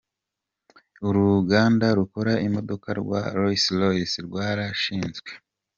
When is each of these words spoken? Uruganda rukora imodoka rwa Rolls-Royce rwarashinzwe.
Uruganda 1.07 1.85
rukora 1.99 2.33
imodoka 2.47 2.89
rwa 2.99 3.21
Rolls-Royce 3.37 4.19
rwarashinzwe. 4.27 5.29